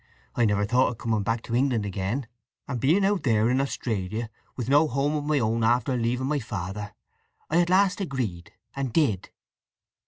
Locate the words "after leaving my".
5.63-6.39